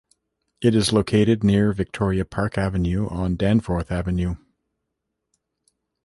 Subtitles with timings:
[0.61, 4.33] It is located near Victoria Park Avenue and Danforth Avenue.